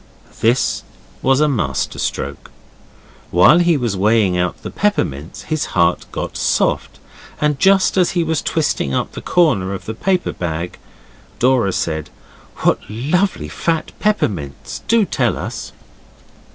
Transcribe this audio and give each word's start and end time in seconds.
This 0.39 0.81
was 1.21 1.41
a 1.41 1.47
master 1.47 1.99
stroke. 1.99 2.49
While 3.29 3.59
he 3.59 3.77
was 3.77 3.95
weighing 3.95 4.35
out 4.35 4.63
the 4.63 4.71
peppermints 4.71 5.43
his 5.43 5.65
heart 5.77 6.07
got 6.11 6.35
soft, 6.35 6.97
and 7.39 7.59
just 7.59 7.97
as 7.97 8.09
he 8.17 8.23
was 8.23 8.41
twisting 8.41 8.95
up 8.95 9.11
the 9.11 9.21
corner 9.21 9.75
of 9.75 9.85
the 9.85 9.93
paper 9.93 10.33
bag, 10.33 10.79
Dora 11.37 11.71
said, 11.71 12.09
'What 12.63 12.79
lovely 12.89 13.47
fat 13.47 13.91
peppermints! 13.99 14.81
Do 14.87 15.05
tell 15.05 15.37
us. 15.37 15.71